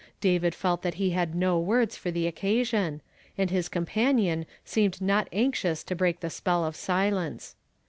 David 0.19 0.55
felt 0.55 0.81
that 0.81 0.95
he 0.95 1.11
had 1.11 1.35
no 1.35 1.59
words 1.59 1.95
for 1.95 2.09
the 2.09 2.25
occasion, 2.25 3.01
and 3.37 3.51
his 3.51 3.69
companion 3.69 4.47
seemed 4.65 4.99
not 4.99 5.27
anxious 5.31 5.83
to 5.83 5.95
break 5.95 6.21
the 6.21 6.31
spell 6.31 6.65
of 6.65 6.75
silence. 6.75 7.55